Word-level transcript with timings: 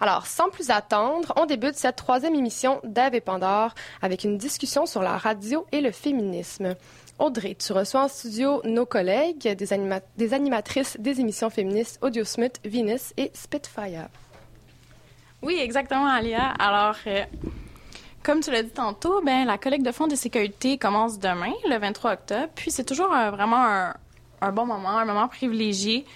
Alors, 0.00 0.26
sans 0.26 0.48
plus 0.48 0.70
attendre, 0.70 1.32
on 1.36 1.46
débute 1.46 1.74
cette 1.74 1.96
troisième 1.96 2.34
émission 2.34 2.80
d'Ave 2.84 3.14
et 3.14 3.20
Pandore 3.20 3.74
avec 4.00 4.24
une 4.24 4.38
discussion 4.38 4.86
sur 4.86 5.02
la 5.02 5.18
radio 5.18 5.66
et 5.72 5.80
le 5.80 5.90
féminisme. 5.90 6.76
Audrey, 7.18 7.56
tu 7.56 7.72
reçois 7.72 8.04
en 8.04 8.08
studio 8.08 8.60
nos 8.64 8.86
collègues, 8.86 9.56
des, 9.56 9.72
animatrices 10.32 10.96
des 11.00 11.20
émissions 11.20 11.50
féministes 11.50 11.98
Audiosmith, 12.00 12.60
Venus 12.64 13.12
et 13.16 13.32
Spitfire. 13.34 14.08
Oui, 15.42 15.58
exactement, 15.60 16.06
Alia. 16.06 16.50
Alors, 16.60 16.96
euh, 17.08 17.24
comme 18.22 18.40
tu 18.40 18.52
l'as 18.52 18.62
dit 18.62 18.70
tantôt, 18.70 19.20
ben, 19.22 19.44
la 19.46 19.58
collecte 19.58 19.84
de 19.84 19.90
fonds 19.90 20.06
de 20.06 20.14
sécurité 20.14 20.78
commence 20.78 21.18
demain, 21.18 21.52
le 21.68 21.76
23 21.76 22.12
octobre. 22.12 22.48
Puis 22.54 22.70
c'est 22.70 22.84
toujours 22.84 23.12
euh, 23.12 23.30
vraiment 23.30 23.92
un, 24.40 24.52
bon 24.52 24.66
moment, 24.66 24.96
un 24.96 25.04
moment 25.04 25.26
privilégié 25.26 26.06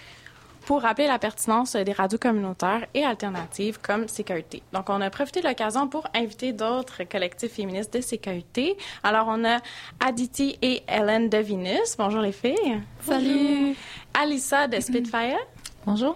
pour 0.65 0.81
rappeler 0.81 1.07
la 1.07 1.19
pertinence 1.19 1.75
des 1.75 1.91
radios 1.91 2.17
communautaires 2.17 2.85
et 2.93 3.03
alternatives 3.03 3.79
comme 3.81 4.07
Sécurité. 4.07 4.63
Donc, 4.71 4.89
on 4.89 5.01
a 5.01 5.09
profité 5.09 5.41
de 5.41 5.47
l'occasion 5.47 5.87
pour 5.87 6.07
inviter 6.15 6.53
d'autres 6.53 7.03
collectifs 7.03 7.53
féministes 7.53 7.93
de 7.93 8.01
Sécurité. 8.01 8.77
Alors, 9.03 9.25
on 9.29 9.43
a 9.45 9.59
Aditi 9.99 10.57
et 10.61 10.83
Hélène 10.87 11.29
de 11.29 11.37
Venus. 11.37 11.95
Bonjour 11.97 12.21
les 12.21 12.31
filles. 12.31 12.81
Salut. 13.01 13.75
Alissa 14.13 14.67
de 14.67 14.79
Spitfire. 14.79 15.37
Bonjour. 15.85 16.15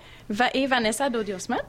et 0.54 0.66
Vanessa 0.68 1.10
d'Audiosmith. 1.10 1.66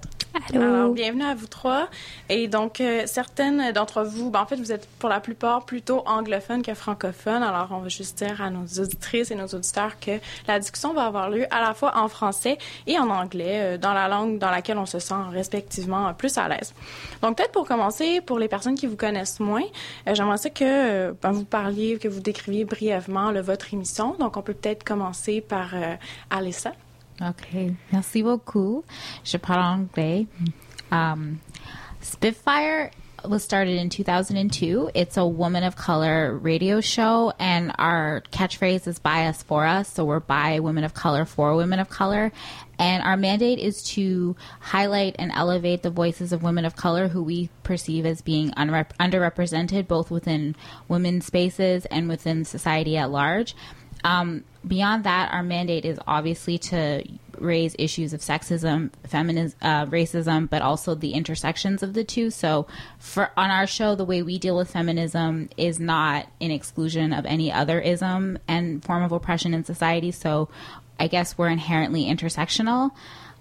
Alors, 0.55 0.92
bienvenue 0.92 1.24
à 1.24 1.34
vous 1.34 1.46
trois. 1.46 1.88
Et 2.28 2.48
donc, 2.48 2.80
euh, 2.80 3.02
certaines 3.06 3.73
d'entre 3.73 4.02
vous, 4.02 4.30
ben, 4.30 4.41
en 4.41 4.46
fait, 4.46 4.56
vous 4.56 4.73
êtes 4.73 4.88
pour 4.98 5.09
la 5.09 5.20
plupart 5.20 5.64
plutôt 5.64 6.02
anglophones 6.06 6.62
que 6.62 6.74
francophones. 6.74 7.42
Alors, 7.42 7.69
on 7.73 7.78
va 7.78 7.88
juste 7.88 8.19
dire 8.19 8.41
à 8.41 8.50
nos 8.50 8.64
auditrices 8.80 9.30
et 9.30 9.34
nos 9.34 9.46
auditeurs 9.46 9.98
que 10.00 10.12
la 10.46 10.59
discussion 10.59 10.92
va 10.92 11.05
avoir 11.05 11.30
lieu 11.30 11.46
à 11.50 11.60
la 11.60 11.74
fois 11.74 11.96
en 11.96 12.09
français 12.09 12.59
et 12.86 12.98
en 12.98 13.10
anglais, 13.10 13.74
euh, 13.74 13.78
dans 13.78 13.92
la 13.92 14.09
langue 14.09 14.38
dans 14.38 14.50
laquelle 14.50 14.78
on 14.78 14.86
se 14.86 14.98
sent 14.98 15.14
respectivement 15.30 16.12
plus 16.14 16.38
à 16.38 16.48
l'aise. 16.48 16.74
Donc, 17.22 17.36
peut-être 17.36 17.52
pour 17.52 17.66
commencer, 17.66 18.20
pour 18.20 18.38
les 18.38 18.48
personnes 18.48 18.74
qui 18.74 18.86
vous 18.86 18.97
connaissent 18.97 19.41
moins, 19.41 19.64
euh, 20.06 20.14
j'aimerais 20.14 20.39
que 20.55 21.12
ben, 21.12 21.33
vous 21.33 21.45
parliez, 21.45 21.98
que 21.98 22.08
vous 22.08 22.20
décriviez 22.20 22.64
brièvement 22.64 23.33
votre 23.42 23.74
émission. 23.74 24.14
Donc, 24.19 24.36
on 24.36 24.42
peut 24.42 24.55
peut-être 24.55 24.84
commencer 24.84 25.41
par 25.41 25.70
Alessa. 26.30 26.72
Okay, 27.20 27.77
merci 27.91 28.22
beaucoup. 28.22 28.84
Je 29.24 29.38
parle 29.38 29.62
anglais. 29.62 30.27
Um, 30.92 31.41
Spitfire 32.00 32.92
was 33.24 33.42
started 33.42 33.77
in 33.77 33.91
2002. 33.91 34.91
It's 34.94 35.16
a 35.16 35.27
woman 35.27 35.64
of 35.64 35.77
color 35.77 36.36
radio 36.36 36.80
show, 36.80 37.33
and 37.39 37.72
our 37.78 38.22
catchphrase 38.30 38.86
is 38.86 38.98
by 38.98 39.27
us 39.27 39.42
for 39.42 39.66
us. 39.66 39.92
So 39.92 40.05
we're 40.05 40.20
by 40.20 40.61
women 40.61 40.84
of 40.84 40.94
color 40.94 41.24
for 41.24 41.56
women 41.56 41.80
of 41.80 41.89
color. 41.89 42.33
And 42.78 43.02
our 43.02 43.16
mandate 43.16 43.58
is 43.58 43.83
to 43.94 44.36
highlight 44.61 45.16
and 45.19 45.33
elevate 45.34 45.83
the 45.83 45.91
voices 45.91 46.33
of 46.33 46.44
women 46.44 46.64
of 46.64 46.77
color 46.77 47.08
who 47.08 47.24
we 47.24 47.50
perceive 47.64 48.06
as 48.06 48.22
being 48.22 48.50
underrepresented, 48.52 49.89
both 49.89 50.12
within 50.12 50.55
women's 50.86 51.27
spaces 51.27 51.86
and 51.86 52.08
within 52.08 52.44
society 52.44 52.96
at 52.96 53.11
large. 53.11 53.56
Um, 54.04 54.44
beyond 54.66 55.04
that, 55.04 55.32
our 55.32 55.42
mandate 55.42 55.84
is 55.84 55.98
obviously 56.06 56.58
to 56.58 57.04
raise 57.38 57.74
issues 57.78 58.12
of 58.12 58.20
sexism, 58.20 58.90
feminism, 59.06 59.56
uh, 59.62 59.86
racism, 59.86 60.48
but 60.48 60.62
also 60.62 60.94
the 60.94 61.12
intersections 61.12 61.82
of 61.82 61.94
the 61.94 62.05
two. 62.05 62.30
So, 62.30 62.66
for 62.98 63.30
on 63.36 63.50
our 63.50 63.66
show, 63.66 63.94
the 63.94 64.05
way 64.05 64.22
we 64.22 64.38
deal 64.38 64.56
with 64.56 64.70
feminism 64.70 65.48
is 65.56 65.78
not 65.78 66.27
in 66.40 66.50
exclusion 66.50 67.12
of 67.12 67.27
any 67.27 67.52
other 67.52 67.80
ism 67.80 68.38
and 68.48 68.84
form 68.84 69.02
of 69.02 69.12
oppression 69.12 69.55
in 69.55 69.64
society. 69.64 70.10
So, 70.10 70.48
I 71.00 71.06
guess 71.06 71.38
we're 71.38 71.48
inherently 71.48 72.06
intersectional. 72.06 72.90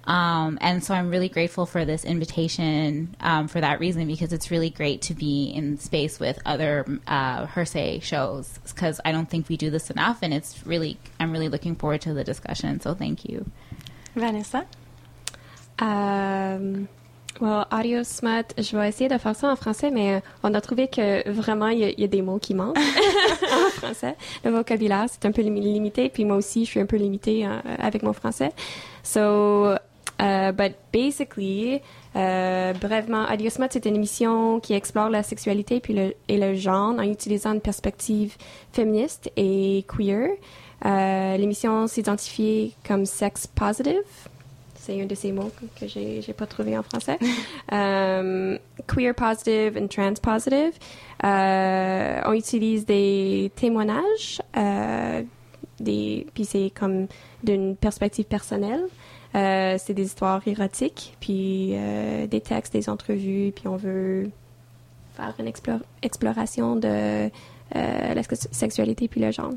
Um, 0.08 0.58
and 0.62 0.82
so 0.82 0.94
I'm 0.94 1.10
really 1.10 1.28
grateful 1.28 1.66
for 1.66 1.84
this 1.84 2.06
invitation 2.06 3.14
um, 3.20 3.50
for 3.50 3.60
that 3.60 3.82
reason 3.82 4.08
because 4.08 4.32
it's 4.32 4.50
really 4.50 4.70
great 4.70 5.02
to 5.04 5.14
be 5.14 5.48
in 5.48 5.78
space 5.80 6.18
with 6.18 6.40
other 6.46 6.86
uh, 7.06 7.46
Hersey 7.46 8.00
shows 8.00 8.58
because 8.64 9.02
I 9.04 9.12
don't 9.12 9.30
think 9.30 9.50
we 9.50 9.58
do 9.58 9.70
this 9.70 9.92
enough, 9.92 10.20
and 10.22 10.34
it's 10.34 10.66
really 10.66 10.98
I'm 11.20 11.32
really 11.34 11.50
looking 11.50 11.76
forward 11.76 12.02
to 12.02 12.14
the 12.14 12.24
discussion. 12.24 12.80
So 12.80 12.94
thank 12.94 13.26
you, 13.26 13.52
Vanessa. 14.16 14.66
Um, 15.80 16.88
well, 17.42 17.68
Audio 17.70 18.04
Smut, 18.04 18.54
je 18.58 18.78
vais 18.78 18.88
essayer 18.88 19.10
de 19.10 19.18
faire 19.18 19.36
ça 19.36 19.52
en 19.52 19.56
français, 19.56 19.92
mais 19.92 20.24
on 20.42 20.54
a 20.54 20.62
trouvé 20.62 20.88
que 20.88 21.30
vraiment, 21.30 21.68
il 21.68 21.80
y, 21.80 22.02
y, 22.02 22.04
a 22.04 22.08
des 22.08 22.22
mots 22.22 22.40
qui 22.40 22.54
manquent 22.54 22.78
en 23.52 23.70
français. 23.72 24.16
Le 24.44 24.52
vocabulaire, 24.52 25.06
c'est 25.08 25.26
un 25.26 25.32
peu 25.32 25.42
limité, 25.44 26.10
puis 26.10 26.26
moi 26.26 26.38
aussi, 26.38 26.66
je 26.66 26.72
suis 26.72 26.80
un 26.80 26.86
peu 26.88 26.98
limitée 26.98 27.46
euh, 27.46 27.60
avec 27.78 28.02
mon 28.02 28.14
français. 28.14 28.54
So, 29.04 29.78
Uh, 30.20 30.52
but 30.52 30.76
basically, 30.92 31.82
uh, 32.16 32.74
brèvement, 32.80 33.26
Adiosmat, 33.28 33.70
c'est 33.72 33.86
une 33.86 33.96
émission 33.96 34.60
qui 34.60 34.74
explore 34.74 35.10
la 35.10 35.22
sexualité 35.22 35.80
puis 35.80 35.94
le, 35.94 36.16
et 36.28 36.38
le 36.38 36.56
genre 36.56 36.96
en 36.98 37.04
utilisant 37.04 37.54
une 37.54 37.62
perspective 37.62 38.36
féministe 38.74 39.32
et 39.38 39.86
queer. 39.88 40.32
Uh, 40.84 41.38
l'émission 41.38 41.88
s'identifie 41.88 42.76
comme 42.88 43.06
sex 43.06 43.46
positive. 43.46 44.02
C'est 44.76 45.00
un 45.02 45.06
de 45.06 45.16
ces 45.16 45.32
mots 45.32 45.52
que 45.80 45.86
j'ai, 45.88 46.22
pas 46.36 46.48
trouvé 46.48 46.78
en 46.78 46.84
français. 46.84 47.20
um, 47.72 48.58
queer 48.88 49.14
positive 49.14 49.78
and 49.78 49.88
trans 49.90 50.20
positive. 50.20 50.74
Uh, 51.24 52.22
on 52.26 52.34
utilise 52.34 52.86
des 52.86 53.52
témoignages, 53.56 54.42
des, 55.80 56.26
puis 56.34 56.46
c'est 56.46 56.72
comme 56.74 57.08
d'une 57.44 57.76
perspective 57.76 58.26
personnelle. 58.26 58.86
Euh, 59.38 59.76
c'est 59.78 59.94
des 59.94 60.06
histoires 60.06 60.42
érotiques, 60.48 61.16
puis 61.20 61.72
euh, 61.74 62.26
des 62.28 62.42
textes, 62.42 62.74
des 62.74 62.90
entrevues, 62.90 63.52
puis 63.56 63.68
on 63.68 63.76
veut 63.76 64.32
faire 65.16 65.34
une 65.40 65.48
explore, 65.48 65.80
exploration 66.02 66.76
de 66.76 67.30
euh, 67.76 68.14
la 68.14 68.24
sexualité 68.52 69.08
puis 69.08 69.22
le 69.22 69.32
genre. 69.32 69.52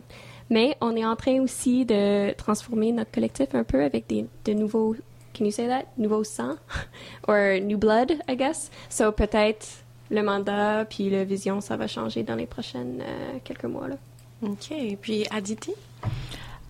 Mais 0.51 0.77
on 0.81 0.97
est 0.97 1.05
en 1.05 1.17
train 1.17 1.41
aussi 1.41 1.85
de 1.85 2.33
transformer 2.33 2.93
notre 2.93 3.13
collectif 3.13 3.55
un 3.55 3.63
peu 3.65 3.85
avec 3.85 4.07
des, 4.09 4.27
de 4.45 4.53
nouveaux, 4.53 4.97
can 5.33 5.45
you 5.45 5.53
say 5.53 5.69
that? 5.69 5.85
Nouveau 5.97 6.25
sang? 6.25 6.57
Or 7.29 7.61
new 7.61 7.79
blood, 7.79 8.15
I 8.29 8.37
guess? 8.37 8.71
So 8.89 9.13
peut-être 9.13 9.85
le 10.11 10.23
mandat 10.23 10.85
puis 10.87 11.09
la 11.09 11.25
vision, 11.25 11.61
ça 11.61 11.77
va 11.77 11.87
changer 11.87 12.25
dans 12.25 12.35
les 12.35 12.47
prochaines 12.47 13.01
euh, 13.01 13.39
quelques 13.45 13.65
mois. 13.65 13.89
Là. 13.89 13.97
OK. 14.43 14.73
Puis 15.01 15.27
Aditi? 15.31 15.73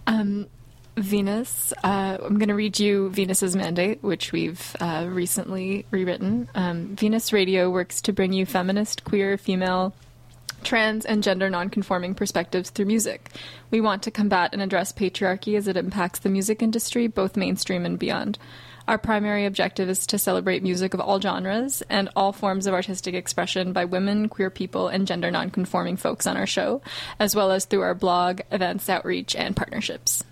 Um, 0.06 0.44
Venus. 1.00 1.72
Uh, 1.82 2.18
I'm 2.22 2.38
going 2.38 2.48
to 2.48 2.54
read 2.54 2.78
you 2.78 3.10
Venus's 3.10 3.56
mandate, 3.56 4.02
which 4.02 4.32
we've 4.32 4.76
uh, 4.80 5.06
recently 5.08 5.86
rewritten. 5.90 6.48
Um, 6.54 6.96
Venus 6.96 7.32
Radio 7.32 7.70
works 7.70 8.02
to 8.02 8.12
bring 8.12 8.32
you 8.32 8.46
feminist, 8.46 9.04
queer, 9.04 9.38
female, 9.38 9.94
trans, 10.62 11.04
and 11.04 11.22
gender 11.22 11.48
nonconforming 11.50 12.14
perspectives 12.14 12.70
through 12.70 12.86
music. 12.86 13.30
We 13.70 13.80
want 13.80 14.02
to 14.04 14.10
combat 14.10 14.50
and 14.52 14.62
address 14.62 14.92
patriarchy 14.92 15.56
as 15.56 15.68
it 15.68 15.76
impacts 15.76 16.20
the 16.20 16.28
music 16.28 16.62
industry, 16.62 17.06
both 17.06 17.36
mainstream 17.36 17.84
and 17.86 17.98
beyond. 17.98 18.38
Our 18.88 18.98
primary 18.98 19.46
objective 19.46 19.88
is 19.88 20.06
to 20.08 20.18
celebrate 20.18 20.62
music 20.62 20.94
of 20.94 21.00
all 21.00 21.20
genres 21.20 21.82
and 21.88 22.08
all 22.16 22.32
forms 22.32 22.66
of 22.66 22.74
artistic 22.74 23.14
expression 23.14 23.72
by 23.72 23.84
women, 23.84 24.28
queer 24.28 24.50
people, 24.50 24.88
and 24.88 25.06
gender 25.06 25.30
nonconforming 25.30 25.96
folks 25.96 26.26
on 26.26 26.36
our 26.36 26.46
show, 26.46 26.82
as 27.18 27.36
well 27.36 27.52
as 27.52 27.66
through 27.66 27.82
our 27.82 27.94
blog, 27.94 28.40
events, 28.50 28.88
outreach, 28.88 29.36
and 29.36 29.54
partnerships. 29.56 30.24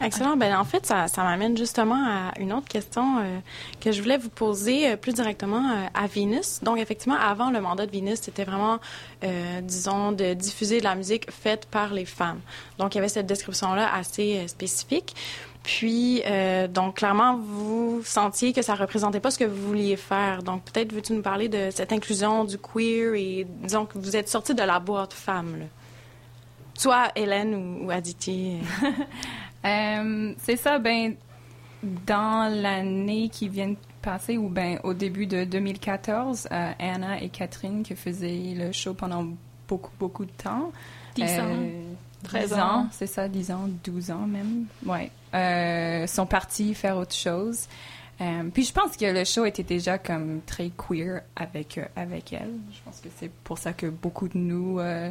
Excellent. 0.00 0.36
Ben, 0.36 0.56
en 0.56 0.64
fait, 0.64 0.86
ça, 0.86 1.06
m'amène 1.18 1.56
justement 1.56 2.02
à 2.06 2.38
une 2.38 2.52
autre 2.52 2.68
question 2.68 3.18
euh, 3.18 3.38
que 3.80 3.92
je 3.92 4.00
voulais 4.00 4.16
vous 4.16 4.30
poser 4.30 4.90
euh, 4.90 4.96
plus 4.96 5.12
directement 5.12 5.70
euh, 5.70 5.86
à 5.94 6.06
Venus. 6.06 6.60
Donc, 6.62 6.78
effectivement, 6.78 7.18
avant 7.18 7.50
le 7.50 7.60
mandat 7.60 7.86
de 7.86 7.92
Venus, 7.92 8.20
c'était 8.20 8.44
vraiment, 8.44 8.78
disons, 9.62 10.12
de 10.12 10.34
diffuser 10.34 10.78
de 10.78 10.84
la 10.84 10.94
musique 10.94 11.30
faite 11.30 11.66
par 11.66 11.92
les 11.92 12.04
femmes. 12.04 12.40
Donc, 12.78 12.94
il 12.94 12.98
y 12.98 13.00
avait 13.00 13.08
cette 13.08 13.26
description-là 13.26 13.92
assez 13.94 14.46
spécifique. 14.48 15.14
Puis, 15.62 16.22
donc, 16.70 16.96
clairement, 16.96 17.36
vous 17.36 18.02
sentiez 18.04 18.52
que 18.52 18.62
ça 18.62 18.74
représentait 18.74 19.20
pas 19.20 19.30
ce 19.30 19.38
que 19.38 19.44
vous 19.44 19.68
vouliez 19.68 19.96
faire. 19.96 20.42
Donc, 20.42 20.64
peut-être 20.64 20.92
veux-tu 20.92 21.12
nous 21.12 21.22
parler 21.22 21.48
de 21.48 21.68
cette 21.70 21.92
inclusion 21.92 22.44
du 22.44 22.58
queer 22.58 23.14
et, 23.14 23.46
disons, 23.48 23.86
que 23.86 23.98
vous 23.98 24.16
êtes 24.16 24.28
sorti 24.28 24.54
de 24.54 24.62
la 24.62 24.80
boîte 24.80 25.12
femme, 25.12 25.58
là? 25.60 25.66
Soit 26.74 27.12
Hélène 27.14 27.84
ou 27.84 27.90
Aditi? 27.90 28.58
Euh, 29.64 30.34
c'est 30.38 30.56
ça, 30.56 30.78
ben, 30.78 31.14
dans 31.82 32.52
l'année 32.52 33.28
qui 33.28 33.48
vient 33.48 33.70
de 33.70 33.76
passer, 34.02 34.36
ou 34.36 34.48
ben, 34.48 34.78
au 34.82 34.94
début 34.94 35.26
de 35.26 35.44
2014, 35.44 36.48
euh, 36.50 36.72
Anna 36.78 37.20
et 37.20 37.28
Catherine, 37.28 37.82
qui 37.82 37.94
faisaient 37.94 38.54
le 38.56 38.72
show 38.72 38.94
pendant 38.94 39.26
beaucoup, 39.68 39.92
beaucoup 39.98 40.24
de 40.24 40.32
temps. 40.32 40.72
10 41.14 41.22
ans. 41.40 41.56
13 42.24 42.52
ans, 42.52 42.58
ans 42.58 42.88
c'est 42.92 43.06
ça, 43.06 43.28
10 43.28 43.50
ans, 43.50 43.68
12 43.84 44.10
ans 44.12 44.26
même. 44.26 44.66
Ouais. 44.86 45.10
Euh, 45.34 46.06
sont 46.06 46.26
partis 46.26 46.74
faire 46.74 46.96
autre 46.96 47.14
chose. 47.14 47.66
Euh, 48.20 48.44
puis 48.52 48.64
je 48.64 48.72
pense 48.72 48.96
que 48.96 49.06
le 49.06 49.24
show 49.24 49.44
était 49.44 49.62
déjà 49.62 49.98
comme 49.98 50.40
très 50.46 50.70
queer 50.70 51.22
avec, 51.34 51.78
euh, 51.78 51.84
avec 51.96 52.32
elle. 52.32 52.52
Je 52.72 52.78
pense 52.84 53.00
que 53.00 53.08
c'est 53.16 53.30
pour 53.30 53.58
ça 53.58 53.72
que 53.72 53.86
beaucoup 53.86 54.28
de 54.28 54.38
nous 54.38 54.78
euh, 54.78 55.10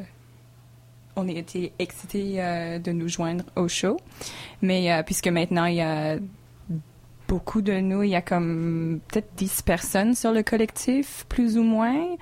on 1.16 1.28
été 1.28 1.74
excités 1.80 2.36
euh, 2.38 2.80
de 2.80 2.92
nous 2.92 3.08
joindre 3.08 3.44
au 3.56 3.68
show. 3.68 3.98
Mais 4.62 4.92
euh, 4.92 5.04
puisque 5.04 5.28
maintenant 5.28 5.66
il 5.66 5.76
y 5.76 5.82
a 5.82 6.18
beaucoup 7.28 7.62
de 7.62 7.80
nous. 7.80 8.04
Il 8.04 8.10
y 8.10 8.16
a 8.16 8.22
comme 8.22 9.00
peut-être 9.08 9.30
10 9.38 9.62
personnes 9.62 10.16
sur 10.16 10.32
le 10.32 10.44
collectif, 10.44 11.26
plus 11.30 11.58
ou 11.58 11.64
moins. 11.64 12.18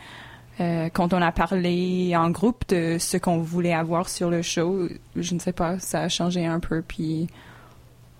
Euh, 0.59 0.89
quand 0.93 1.13
on 1.13 1.21
a 1.21 1.31
parlé 1.31 2.15
en 2.15 2.29
groupe 2.29 2.63
de 2.69 2.97
ce 2.99 3.17
qu'on 3.17 3.39
voulait 3.39 3.73
avoir 3.73 4.09
sur 4.09 4.29
le 4.29 4.41
show, 4.41 4.87
je 5.15 5.33
ne 5.33 5.39
sais 5.39 5.53
pas, 5.53 5.79
ça 5.79 6.01
a 6.01 6.09
changé 6.09 6.45
un 6.45 6.59
peu. 6.59 6.83
Puis, 6.87 7.27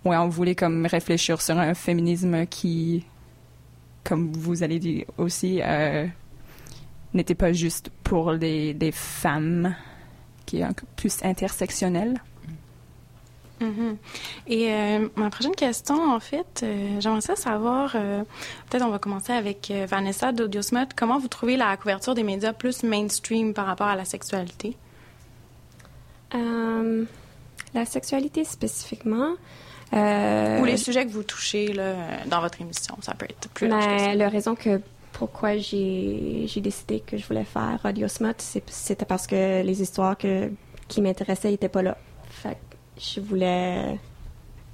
ouais, 0.05 0.17
on 0.17 0.29
voulait 0.29 0.55
comme 0.55 0.85
réfléchir 0.85 1.41
sur 1.41 1.59
un 1.59 1.73
féminisme 1.73 2.47
qui, 2.47 3.05
comme 4.03 4.31
vous 4.31 4.63
allez 4.63 4.79
dire 4.79 5.05
aussi, 5.17 5.61
n'était 7.13 7.35
pas 7.35 7.53
juste 7.53 7.91
pour 8.03 8.31
les, 8.31 8.73
les 8.73 8.91
femmes, 8.91 9.75
qui 10.49 10.59
est 10.61 10.63
un 10.63 10.73
peu 10.73 10.85
plus 10.95 11.23
intersectionnel. 11.23 12.21
Mhm. 13.61 13.97
Et 14.47 14.71
euh, 14.73 15.07
ma 15.15 15.29
prochaine 15.29 15.53
question, 15.55 15.95
en 16.15 16.19
fait, 16.19 16.61
euh, 16.63 16.99
j'aimerais 17.01 17.21
ça 17.21 17.35
savoir, 17.35 17.91
euh, 17.95 18.23
peut-être 18.69 18.83
on 18.85 18.89
va 18.89 18.99
commencer 18.99 19.33
avec 19.33 19.69
euh, 19.69 19.85
Vanessa 19.85 20.31
d'Audiosmut, 20.31 20.89
comment 20.95 21.19
vous 21.19 21.27
trouvez 21.27 21.57
la 21.57 21.75
couverture 21.77 22.15
des 22.15 22.23
médias 22.23 22.53
plus 22.53 22.83
mainstream 22.83 23.53
par 23.53 23.65
rapport 23.65 23.87
à 23.87 23.95
la 23.95 24.05
sexualité? 24.05 24.75
La 26.31 27.85
sexualité 27.85 28.43
spécifiquement. 28.45 29.33
euh, 29.93 30.59
Ou 30.61 30.65
les 30.65 30.77
sujets 30.77 31.05
que 31.05 31.11
vous 31.11 31.23
touchez 31.23 31.73
là, 31.73 31.93
dans 32.27 32.41
votre 32.41 32.61
émission, 32.61 32.95
ça 33.01 33.13
peut 33.13 33.27
être 33.29 33.49
plus 33.49 33.67
large 33.67 33.85
que 33.85 33.99
ça. 33.99 34.07
Mais 34.07 34.15
la 34.15 34.29
raison 34.29 34.55
que 34.55 34.81
pourquoi 35.11 35.57
j'ai 35.57 36.47
décidé 36.57 36.99
que 36.99 37.17
je 37.17 37.25
voulais 37.25 37.43
faire 37.43 37.79
Radio 37.83 38.07
c'était 38.07 39.05
parce 39.05 39.27
que 39.27 39.63
les 39.63 39.81
histoires 39.81 40.17
qui 40.17 41.01
m'intéressaient 41.01 41.51
n'étaient 41.51 41.69
pas 41.69 41.81
là. 41.81 41.97
Fait 42.29 42.57
je 42.97 43.19
voulais 43.21 43.99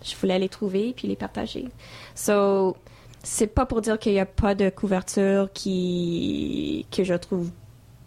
je 0.03 0.15
voulais 0.15 0.39
les 0.39 0.49
trouver 0.49 0.93
puis 0.95 1.07
les 1.07 1.15
partager. 1.15 1.67
So 2.15 2.75
c'est 3.23 3.47
pas 3.47 3.65
pour 3.65 3.81
dire 3.81 3.97
qu'il 3.97 4.13
n'y 4.13 4.19
a 4.19 4.25
pas 4.25 4.55
de 4.55 4.69
couverture 4.69 5.51
qui 5.53 6.85
que 6.91 7.03
je 7.03 7.15
trouve 7.15 7.49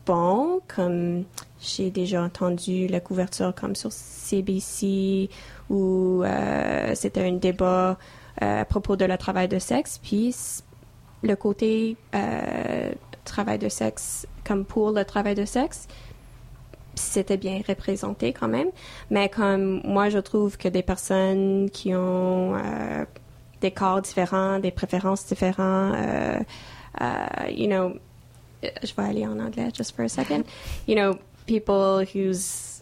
bon, 0.07 0.61
comme 0.69 1.25
j'ai 1.61 1.91
déjà 1.91 2.23
entendu 2.23 2.87
la 2.87 3.01
couverture 3.01 3.55
comme 3.55 3.75
sur 3.77 3.93
CBC 3.93 5.29
où 5.69 6.23
euh, 6.25 6.95
c'était 6.95 7.27
un 7.27 7.33
débat 7.33 7.99
euh, 8.43 8.61
à 8.61 8.65
propos 8.65 8.97
de 8.97 9.05
le 9.05 9.19
travail 9.19 9.49
de 9.49 9.59
sexe, 9.59 9.99
puis 10.03 10.35
le 11.23 11.37
côté 11.37 11.97
euh, 12.15 12.93
travail 13.25 13.59
de 13.59 13.69
sexe 13.69 14.26
comme 14.44 14.65
pour 14.65 14.93
le 14.93 15.05
travail 15.05 15.35
de 15.35 15.44
sexe, 15.44 15.87
c'était 16.94 17.37
bien 17.37 17.61
représenté 17.67 18.32
quand 18.32 18.49
même. 18.49 18.70
Mais 19.11 19.29
comme 19.29 19.81
moi, 19.85 20.09
je 20.09 20.19
trouve 20.19 20.56
que 20.56 20.69
des 20.69 20.82
personnes 20.82 21.70
qui 21.70 21.94
ont 21.94 22.55
euh, 22.56 23.05
des 23.61 23.70
corps 23.70 24.03
différents, 24.03 24.59
des 24.59 24.70
préférences 24.70 25.26
différentes, 25.26 25.94
euh, 25.94 26.41
euh, 27.00 27.50
you 27.50 27.67
know, 27.69 27.94
je 28.62 28.93
vais 28.97 29.09
aller 29.09 29.26
en 29.26 29.38
anglais 29.38 29.69
just 29.76 29.94
for 29.94 30.05
a 30.05 30.09
second. 30.09 30.44
You 30.88 30.97
know, 30.97 31.19
people 31.47 32.05
whose 32.05 32.78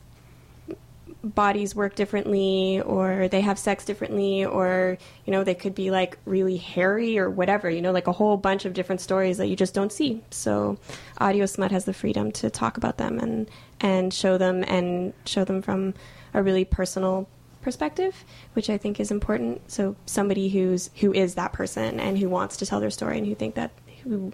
bodies 1.35 1.75
work 1.75 1.95
differently 1.95 2.81
or 2.83 3.29
they 3.29 3.41
have 3.41 3.59
sex 3.59 3.85
differently 3.85 4.45
or 4.45 4.97
you 5.25 5.33
know 5.33 5.43
they 5.43 5.55
could 5.55 5.75
be 5.75 5.91
like 5.91 6.19
really 6.25 6.57
hairy 6.57 7.19
or 7.19 7.29
whatever 7.29 7.69
you 7.69 7.83
know 7.83 7.91
like 7.91 8.07
a 8.07 8.13
whole 8.13 8.37
bunch 8.37 8.65
of 8.65 8.75
different 8.75 9.01
stories 9.01 9.39
that 9.39 9.47
you 9.47 9.57
just 9.57 9.75
don't 9.75 9.93
see. 9.93 10.23
So 10.31 10.79
audio 11.19 11.47
smut 11.47 11.73
has 11.73 11.85
the 11.85 11.93
freedom 11.93 12.33
to 12.33 12.51
talk 12.51 12.77
about 12.77 12.99
them 12.99 13.19
and 13.19 13.51
and 13.81 14.15
show 14.15 14.39
them 14.39 14.65
and 14.67 15.13
show 15.25 15.45
them 15.45 15.63
from 15.63 15.95
a 16.33 16.43
really 16.43 16.65
personal 16.65 17.29
perspective 17.63 18.25
which 18.53 18.71
i 18.71 18.79
think 18.79 19.01
is 19.01 19.11
important. 19.11 19.71
So 19.71 19.97
somebody 20.07 20.49
who's 20.49 20.91
who 21.01 21.13
is 21.13 21.35
that 21.35 21.53
person 21.53 21.99
and 21.99 22.19
who 22.19 22.29
wants 22.29 22.57
to 22.59 22.67
tell 22.67 22.81
their 22.81 22.91
story 22.91 23.19
and 23.19 23.27
who 23.27 23.35
think 23.35 23.57
that 23.57 23.73
who 24.05 24.33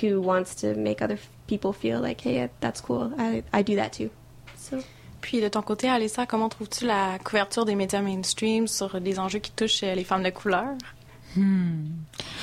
who 0.00 0.20
wants 0.20 0.54
to 0.56 0.74
make 0.74 1.02
other 1.02 1.18
people 1.48 1.72
feel 1.72 2.00
like 2.00 2.20
hey 2.20 2.48
that's 2.60 2.80
cool. 2.80 3.12
I 3.18 3.42
i 3.52 3.62
do 3.62 3.76
that 3.76 3.92
too. 3.92 4.10
So 4.56 4.84
Puis 5.20 5.40
de 5.40 5.48
ton 5.48 5.62
côté, 5.62 5.88
Alessa, 5.88 6.26
comment 6.26 6.48
trouves-tu 6.48 6.86
la 6.86 7.18
couverture 7.18 7.64
des 7.64 7.74
médias 7.74 8.00
mainstream 8.02 8.66
sur 8.66 9.00
des 9.00 9.18
enjeux 9.18 9.38
qui 9.38 9.50
touchent 9.52 9.82
euh, 9.82 9.94
les 9.94 10.04
femmes 10.04 10.22
de 10.22 10.30
couleur? 10.30 10.68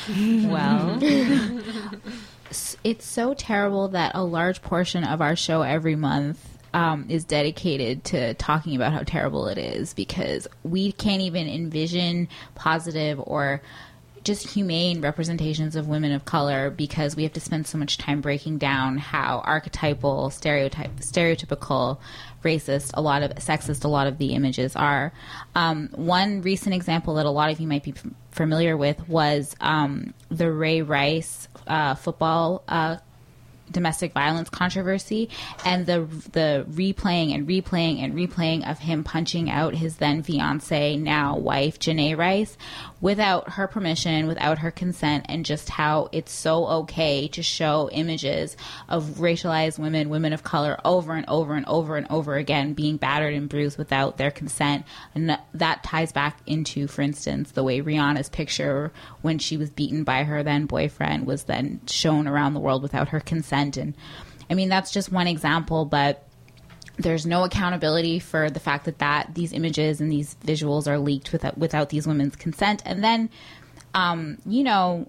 Well, 0.09 1.00
s- 2.51 2.77
it's 2.83 3.06
so 3.06 3.33
terrible 3.33 3.89
that 3.89 4.12
a 4.15 4.24
large 4.24 4.62
portion 4.62 5.03
of 5.03 5.19
our 5.21 5.35
show 5.35 5.62
every 5.62 5.95
month 5.95 6.38
um, 6.74 7.06
is 7.09 7.25
dedicated 7.25 8.03
to 8.06 8.33
talking 8.35 8.75
about 8.75 8.94
how 8.94 9.03
terrible 9.03 9.47
it 9.47 9.57
is 9.57 9.94
because 9.94 10.47
we 10.63 10.91
can't 10.94 11.21
even 11.21 11.47
envision 11.47 12.27
positive 12.56 13.19
or 13.25 13.62
just 14.27 14.50
humane 14.50 15.00
representations 15.00 15.75
of 15.77 15.88
women 15.88 16.12
of 16.12 16.25
color 16.25 16.69
because 16.69 17.15
we 17.15 17.24
have 17.24 17.31
to 17.31 17.39
spend 17.39 17.65
so 17.65 17.77
much 17.77 17.97
time 17.97 18.19
breaking 18.19 18.57
down 18.57 18.97
how 18.97 19.41
archetypal, 19.45 20.29
stereotype, 20.29 20.94
stereotypical, 20.97 21.97
racist, 22.44 22.91
a 22.94 23.01
lot 23.01 23.24
of 23.24 23.31
sexist, 23.35 23.85
a 23.85 23.88
lot 23.88 24.06
of 24.06 24.18
the 24.18 24.33
images 24.33 24.75
are. 24.75 25.13
Um, 25.56 25.89
one 25.94 26.41
recent 26.41 26.75
example 26.75 27.15
that 27.15 27.25
a 27.25 27.31
lot 27.31 27.51
of 27.51 27.59
you 27.62 27.68
might 27.68 27.83
be 27.83 27.94
familiar 28.31 28.75
with 28.75 29.07
was 29.07 29.56
um, 29.62 30.13
the 30.29 30.51
Ray 30.51 30.81
Rice 30.81 31.47
uh, 31.65 31.95
football 31.95 32.63
uh, 32.68 32.97
domestic 33.71 34.13
violence 34.13 34.49
controversy 34.49 35.29
and 35.65 35.85
the 35.85 36.07
the 36.31 36.65
replaying 36.69 37.33
and 37.33 37.47
replaying 37.47 38.03
and 38.03 38.13
replaying 38.13 38.69
of 38.69 38.79
him 38.79 39.03
punching 39.03 39.49
out 39.49 39.73
his 39.75 39.97
then 39.97 40.23
fiance 40.23 40.95
now 40.97 41.37
wife 41.37 41.79
Janae 41.79 42.17
Rice 42.17 42.57
without 43.01 43.51
her 43.51 43.67
permission 43.67 44.27
without 44.27 44.59
her 44.59 44.71
consent 44.71 45.25
and 45.29 45.45
just 45.45 45.69
how 45.69 46.09
it's 46.11 46.31
so 46.31 46.65
okay 46.67 47.27
to 47.27 47.43
show 47.43 47.89
images 47.91 48.55
of 48.89 49.03
racialized 49.17 49.79
women 49.79 50.09
women 50.09 50.33
of 50.33 50.43
color 50.43 50.79
over 50.85 51.13
and 51.13 51.25
over 51.27 51.53
and 51.53 51.65
over 51.67 51.95
and 51.97 52.07
over 52.09 52.35
again 52.35 52.73
being 52.73 52.97
battered 52.97 53.33
and 53.33 53.49
bruised 53.49 53.77
without 53.77 54.17
their 54.17 54.31
consent. 54.31 54.85
And 55.13 55.29
that- 55.29 55.45
that 55.53 55.83
ties 55.83 56.11
back 56.11 56.39
into 56.45 56.87
for 56.87 57.01
instance 57.01 57.51
the 57.51 57.63
way 57.63 57.81
Rihanna's 57.81 58.29
picture 58.29 58.91
when 59.21 59.39
she 59.39 59.57
was 59.57 59.69
beaten 59.69 60.03
by 60.03 60.23
her 60.23 60.43
then 60.43 60.65
boyfriend 60.65 61.25
was 61.25 61.43
then 61.43 61.81
shown 61.87 62.27
around 62.27 62.53
the 62.53 62.59
world 62.59 62.81
without 62.81 63.09
her 63.09 63.19
consent 63.19 63.56
and 63.57 63.95
I 64.50 64.54
mean 64.54 64.69
that's 64.69 64.92
just 64.92 65.12
one 65.12 65.27
example 65.27 65.86
but 65.86 66.24
there's 67.00 67.25
no 67.25 67.44
accountability 67.44 68.19
for 68.19 68.50
the 68.50 68.59
fact 68.59 68.86
that 68.86 69.00
that 69.00 69.36
these 69.36 69.54
images 69.54 70.01
and 70.01 70.12
these 70.12 70.36
visuals 70.45 70.88
are 70.88 70.98
leaked 71.00 71.31
without 71.31 71.57
without 71.57 71.89
these 71.89 72.07
women's 72.07 72.36
consent 72.36 72.81
and 72.86 73.04
then 73.04 73.30
um, 73.94 74.38
you 74.45 74.63
know 74.63 75.07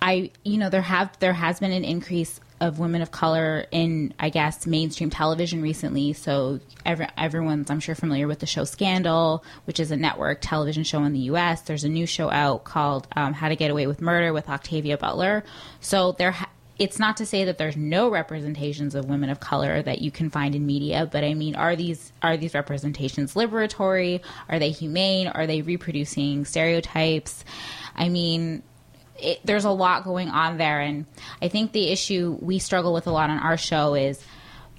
I 0.00 0.30
you 0.44 0.58
know 0.58 0.68
there 0.68 0.82
have 0.82 1.18
there 1.20 1.32
has 1.32 1.60
been 1.60 1.72
an 1.72 1.84
increase 1.84 2.40
of 2.60 2.78
women 2.78 3.02
of 3.02 3.10
color 3.10 3.66
in 3.70 4.14
I 4.18 4.30
guess 4.30 4.66
mainstream 4.66 5.10
television 5.10 5.62
recently. 5.62 6.12
So 6.12 6.60
every, 6.84 7.06
everyone's 7.16 7.70
I'm 7.70 7.80
sure 7.80 7.94
familiar 7.94 8.26
with 8.26 8.40
the 8.40 8.46
show 8.46 8.64
Scandal, 8.64 9.44
which 9.64 9.80
is 9.80 9.90
a 9.90 9.96
network 9.96 10.38
television 10.40 10.84
show 10.84 11.02
in 11.04 11.12
the 11.12 11.20
U.S. 11.20 11.62
There's 11.62 11.84
a 11.84 11.88
new 11.88 12.06
show 12.06 12.30
out 12.30 12.64
called 12.64 13.06
um, 13.16 13.32
How 13.32 13.48
to 13.48 13.56
Get 13.56 13.70
Away 13.70 13.86
with 13.86 14.00
Murder 14.00 14.32
with 14.32 14.48
Octavia 14.48 14.96
Butler. 14.98 15.44
So 15.80 16.12
there. 16.12 16.34
It's 16.78 16.98
not 16.98 17.16
to 17.18 17.26
say 17.26 17.44
that 17.44 17.56
there's 17.56 17.76
no 17.76 18.10
representations 18.10 18.94
of 18.94 19.06
women 19.06 19.30
of 19.30 19.40
color 19.40 19.80
that 19.82 20.02
you 20.02 20.10
can 20.10 20.28
find 20.28 20.54
in 20.54 20.66
media, 20.66 21.08
but 21.10 21.24
I 21.24 21.34
mean, 21.34 21.56
are 21.56 21.74
these 21.74 22.12
are 22.22 22.36
these 22.36 22.54
representations 22.54 23.34
liberatory? 23.34 24.20
Are 24.48 24.58
they 24.58 24.70
humane? 24.70 25.28
Are 25.28 25.46
they 25.46 25.62
reproducing 25.62 26.44
stereotypes? 26.44 27.44
I 27.94 28.10
mean, 28.10 28.62
it, 29.18 29.40
there's 29.44 29.64
a 29.64 29.70
lot 29.70 30.04
going 30.04 30.28
on 30.28 30.58
there, 30.58 30.80
and 30.80 31.06
I 31.40 31.48
think 31.48 31.72
the 31.72 31.88
issue 31.88 32.36
we 32.40 32.58
struggle 32.58 32.92
with 32.92 33.06
a 33.06 33.10
lot 33.10 33.30
on 33.30 33.38
our 33.38 33.56
show 33.56 33.94
is 33.94 34.22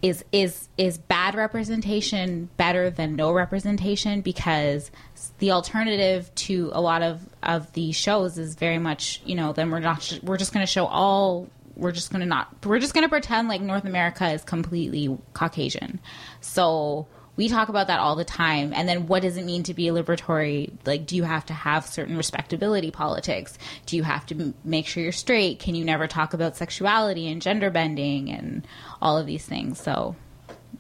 is 0.02 0.24
is 0.32 0.70
is 0.78 0.98
bad 0.98 1.34
representation 1.36 2.50
better 2.58 2.90
than 2.90 3.16
no 3.16 3.32
representation 3.32 4.22
because 4.22 4.92
the 5.40 5.52
alternative 5.52 6.34
to 6.36 6.70
a 6.74 6.82
lot 6.82 7.02
of 7.02 7.22
of 7.42 7.72
these 7.74 7.96
shows 7.96 8.38
is 8.38 8.56
very 8.56 8.78
much 8.78 9.22
you 9.26 9.36
know 9.36 9.54
then 9.54 9.72
we're 9.72 9.80
not 9.80 10.20
we're 10.22 10.38
just 10.38 10.54
going 10.54 10.66
to 10.66 10.72
show 10.72 10.86
all 10.86 11.48
we're 11.78 11.92
just 11.92 12.12
going 12.12 12.22
to 12.22 12.26
not 12.26 12.66
we're 12.66 12.80
just 12.80 12.94
going 12.94 13.04
to 13.04 13.10
pretend 13.10 13.48
like 13.48 13.62
North 13.62 13.86
America 13.86 14.30
is 14.32 14.44
completely 14.44 15.16
Caucasian. 15.34 16.00
So 16.42 17.08
we 17.36 17.50
talk 17.50 17.70
about 17.70 17.88
that 17.88 18.00
all 18.00 18.16
the 18.16 18.26
time. 18.26 18.74
And 18.74 18.90
then 18.90 19.06
what 19.06 19.22
does 19.22 19.38
it 19.38 19.46
mean 19.46 19.64
to 19.64 19.74
be 19.74 19.88
a 19.88 19.94
liberatory? 19.94 20.72
Like 20.86 21.06
do 21.06 21.16
you 21.16 21.24
have 21.24 21.46
to 21.46 21.54
have 21.54 21.86
certain 21.86 22.18
respectability 22.18 22.92
politics? 22.92 23.58
Do 23.86 23.96
you 23.96 24.04
have 24.04 24.26
to 24.28 24.36
m- 24.36 24.54
make 24.64 24.88
sure 24.88 25.04
you're 25.04 25.12
straight? 25.12 25.60
Can 25.60 25.76
you 25.76 25.86
never 25.86 26.08
talk 26.08 26.34
about 26.34 26.58
sexuality 26.58 27.32
and 27.32 27.42
gender 27.42 27.70
bending 27.70 28.32
and 28.32 28.68
all 29.02 29.18
of 29.18 29.28
these 29.28 29.46
things? 29.46 29.80
So 29.80 30.16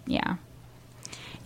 yeah. 0.05 0.37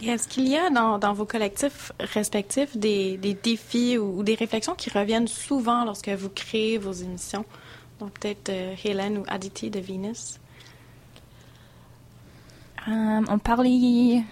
Est-ce 0.03 0.27
qu'il 0.27 0.49
y 0.49 0.57
a 0.57 0.71
dans, 0.71 0.97
dans 0.97 1.13
vos 1.13 1.25
collectifs 1.27 1.91
respectifs 1.99 2.75
des, 2.75 3.17
des 3.17 3.35
défis 3.35 3.99
ou, 3.99 4.17
ou 4.17 4.23
des 4.23 4.33
réflexions 4.33 4.73
qui 4.73 4.89
reviennent 4.89 5.27
souvent 5.27 5.85
lorsque 5.85 6.09
vous 6.09 6.29
créez 6.29 6.79
vos 6.79 6.91
émissions? 6.91 7.45
Donc 8.01 8.11
peut-être 8.19 8.51
Hélène 8.83 9.19
ou 9.19 9.23
Aditi 9.27 9.69
de 9.69 9.79
Venus. 9.79 10.39
Euh, 12.87 13.21
on 13.29 13.37
parlait 13.37 14.23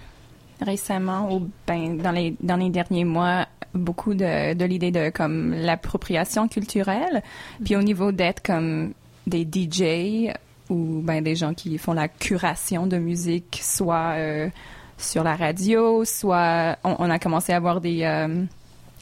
récemment, 0.60 1.32
ou 1.32 1.50
ben, 1.68 1.98
dans 1.98 2.12
les, 2.12 2.36
dans 2.42 2.56
les 2.56 2.72
derniers 2.72 3.06
mois, 3.06 3.46
beaucoup 3.76 4.16
de, 4.16 4.56
de 4.56 4.66
l'idée 4.66 4.90
de 4.90 5.12
comme 5.12 5.54
l'appropriation 5.54 6.48
culturelle. 6.48 7.22
Puis 7.64 7.76
au 7.76 7.84
niveau 7.84 8.12
d'être 8.12 8.42
comme 8.42 8.94
des 9.28 9.44
DJ 9.44 10.34
ou 10.70 11.02
ben 11.04 11.24
des 11.24 11.36
gens 11.36 11.54
qui 11.54 11.78
font 11.78 11.94
la 11.94 12.08
curation 12.08 12.88
de 12.88 12.98
musique, 12.98 13.60
soit 13.62 14.16
euh, 14.16 14.50
sur 14.98 15.24
la 15.24 15.36
radio, 15.36 16.04
soit 16.06 16.76
on, 16.84 16.96
on, 16.98 17.10
a 17.12 17.20
commencé 17.20 17.54
à 17.54 17.58
avoir 17.58 17.82
des 17.82 18.02
euh, 18.04 18.44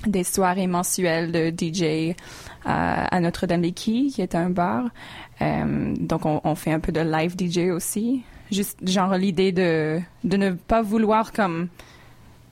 des 0.06 0.24
soirées 0.24 0.68
mensuelles 0.68 1.32
de 1.32 1.50
DJ 1.50 2.16
à, 2.66 3.06
à 3.16 3.20
Notre-Dame-des-Quais, 3.20 4.08
qui 4.14 4.22
est 4.22 4.36
un 4.36 4.50
bar. 4.50 4.86
Euh, 5.42 5.94
donc 6.00 6.26
on, 6.26 6.42
on, 6.44 6.56
fait 6.56 6.72
un 6.72 6.80
peu 6.80 6.92
de 6.92 7.02
live 7.02 7.36
DJ 7.38 7.72
aussi. 7.72 8.24
Juste 8.52 8.80
genre 8.88 9.16
l'idée 9.16 9.52
de 9.52 10.00
de 10.24 10.38
ne 10.38 10.52
pas 10.52 10.82
vouloir 10.82 11.32
comme 11.34 11.68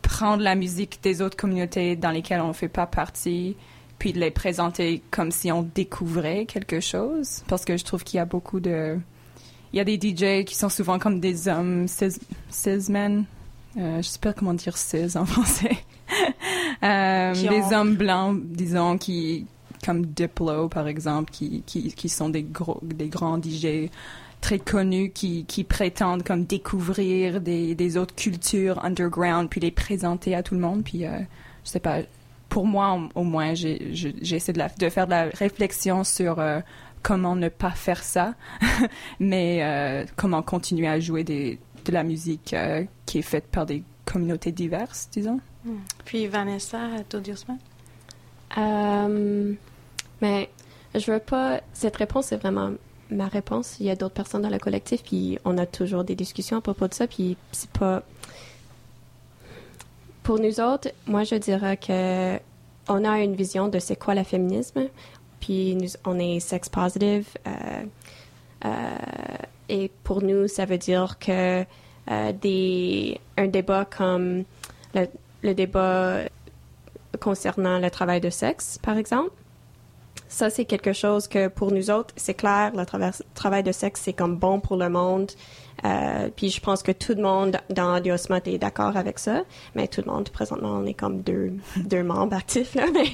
prendre 0.01 0.43
la 0.43 0.55
musique 0.55 0.99
des 1.01 1.21
autres 1.21 1.35
communautés 1.35 1.95
dans 1.95 2.11
lesquelles 2.11 2.41
on 2.41 2.49
ne 2.49 2.53
fait 2.53 2.69
pas 2.69 2.85
partie, 2.85 3.55
puis 3.97 4.13
de 4.13 4.19
les 4.19 4.31
présenter 4.31 5.01
comme 5.11 5.31
si 5.31 5.51
on 5.51 5.63
découvrait 5.63 6.45
quelque 6.45 6.79
chose. 6.79 7.43
Parce 7.47 7.65
que 7.65 7.75
je 7.75 7.83
trouve 7.83 8.03
qu'il 8.03 8.17
y 8.17 8.21
a 8.21 8.25
beaucoup 8.25 8.59
de... 8.59 8.97
Il 9.73 9.77
y 9.77 9.79
a 9.79 9.83
des 9.83 9.95
DJ 9.95 10.45
qui 10.45 10.55
sont 10.55 10.69
souvent 10.69 10.99
comme 10.99 11.19
des 11.19 11.47
hommes 11.47 11.87
cis, 11.87 12.19
cis 12.49 12.89
men. 12.89 13.25
Euh, 13.77 13.97
je 13.97 14.07
sais 14.07 14.19
pas 14.19 14.31
comment 14.31 14.53
dire 14.53 14.77
cis 14.77 15.17
en 15.17 15.25
français. 15.25 15.75
Euh, 16.85 17.33
des 17.33 17.63
ont... 17.63 17.73
hommes 17.73 17.95
blancs, 17.95 18.41
disons, 18.45 18.97
qui 18.97 19.47
comme 19.85 20.05
Diplo 20.05 20.67
par 20.67 20.87
exemple, 20.87 21.31
qui, 21.31 21.61
qui, 21.65 21.93
qui 21.93 22.09
sont 22.09 22.29
des 22.29 22.43
gros, 22.43 22.79
des 22.81 23.07
grands 23.07 23.39
DJ 23.39 23.89
très 24.41 24.59
connus 24.59 25.11
qui, 25.11 25.45
qui 25.45 25.63
prétendent 25.63 26.23
comme 26.23 26.45
découvrir 26.45 27.41
des, 27.41 27.75
des 27.75 27.97
autres 27.97 28.15
cultures 28.15 28.83
underground 28.83 29.49
puis 29.49 29.59
les 29.59 29.71
présenter 29.71 30.35
à 30.35 30.43
tout 30.43 30.55
le 30.55 30.61
monde. 30.61 30.83
Puis, 30.83 31.05
euh, 31.05 31.19
je 31.63 31.69
sais 31.69 31.79
pas, 31.79 31.99
pour 32.49 32.65
moi, 32.65 32.93
au, 33.15 33.21
au 33.21 33.23
moins, 33.23 33.53
j'essaie 33.53 34.53
de, 34.53 34.57
la, 34.59 34.69
de 34.69 34.89
faire 34.89 35.05
de 35.05 35.11
la 35.11 35.23
réflexion 35.25 36.03
sur 36.03 36.39
euh, 36.39 36.59
comment 37.01 37.35
ne 37.35 37.49
pas 37.49 37.71
faire 37.71 38.03
ça, 38.03 38.33
mais 39.19 39.63
euh, 39.63 40.05
comment 40.15 40.41
continuer 40.41 40.87
à 40.87 40.99
jouer 40.99 41.23
des, 41.23 41.59
de 41.85 41.91
la 41.91 42.03
musique 42.03 42.53
euh, 42.53 42.83
qui 43.05 43.19
est 43.19 43.23
faite 43.23 43.45
par 43.47 43.65
des 43.65 43.83
communautés 44.05 44.51
diverses, 44.51 45.09
disons. 45.11 45.39
Puis 46.05 46.27
Vanessa, 46.27 46.79
Todiosman? 47.09 47.57
Euh, 48.57 49.53
mais 50.21 50.49
je 50.93 51.11
veux 51.11 51.19
pas. 51.19 51.61
Cette 51.73 51.95
réponse 51.95 52.31
est 52.31 52.37
vraiment 52.37 52.71
ma 53.09 53.27
réponse. 53.27 53.77
Il 53.79 53.85
y 53.85 53.89
a 53.89 53.95
d'autres 53.95 54.13
personnes 54.13 54.41
dans 54.41 54.49
le 54.49 54.59
collectif, 54.59 55.03
puis 55.03 55.39
on 55.45 55.57
a 55.57 55.65
toujours 55.65 56.03
des 56.03 56.15
discussions 56.15 56.57
à 56.57 56.61
propos 56.61 56.87
de 56.87 56.93
ça, 56.93 57.07
puis 57.07 57.37
c'est 57.51 57.69
pas. 57.71 58.03
Pour 60.23 60.39
nous 60.39 60.59
autres, 60.59 60.89
moi, 61.05 61.23
je 61.23 61.35
dirais 61.35 61.77
que 61.77 62.39
on 62.87 63.03
a 63.03 63.19
une 63.19 63.35
vision 63.35 63.67
de 63.67 63.79
c'est 63.79 63.95
quoi 63.95 64.15
le 64.15 64.23
féminisme, 64.23 64.87
puis 65.39 65.75
nous, 65.75 65.89
on 66.05 66.17
est 66.19 66.39
sex 66.39 66.69
positive, 66.69 67.27
euh, 67.47 67.83
euh, 68.65 68.97
et 69.69 69.91
pour 70.03 70.21
nous, 70.21 70.47
ça 70.47 70.65
veut 70.65 70.77
dire 70.77 71.17
que 71.19 71.65
euh, 72.11 72.31
des, 72.33 73.19
un 73.37 73.47
débat 73.47 73.85
comme 73.85 74.43
le 75.45 75.53
débat 75.53 76.23
concernant 77.19 77.79
le 77.79 77.89
travail 77.89 78.19
de 78.19 78.29
sexe, 78.29 78.77
par 78.81 78.97
exemple, 78.97 79.31
ça, 80.27 80.49
c'est 80.49 80.65
quelque 80.65 80.91
chose 80.91 81.27
que 81.27 81.47
pour 81.47 81.71
nous 81.71 81.91
autres, 81.91 82.13
c'est 82.17 82.33
clair, 82.33 82.71
le 82.75 82.85
tra 82.85 82.99
travail 83.35 83.63
de 83.63 83.71
sexe, 83.71 84.01
c'est 84.01 84.13
comme 84.13 84.35
bon 84.35 84.59
pour 84.59 84.75
le 84.75 84.89
monde. 84.89 85.31
Euh, 85.83 86.29
puis 86.35 86.49
je 86.49 86.59
pense 86.59 86.81
que 86.81 86.91
tout 86.91 87.13
le 87.13 87.21
monde 87.21 87.57
dans 87.69 87.99
Diosmot 87.99 88.41
est 88.45 88.57
d'accord 88.57 88.97
avec 88.97 89.19
ça. 89.19 89.43
Mais 89.75 89.87
tout 89.87 90.01
le 90.05 90.11
monde, 90.11 90.29
présentement, 90.29 90.79
on 90.81 90.85
est 90.85 90.93
comme 90.93 91.21
deux, 91.21 91.53
deux 91.77 92.03
membres 92.03 92.35
actifs, 92.35 92.75
là. 92.75 92.87
Mais, 92.91 93.13